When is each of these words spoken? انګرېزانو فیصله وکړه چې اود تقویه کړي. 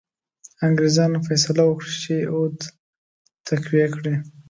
انګرېزانو 0.65 1.23
فیصله 1.27 1.63
وکړه 1.65 1.93
چې 2.03 2.15
اود 2.33 2.57
تقویه 3.47 3.87
کړي. 3.95 4.15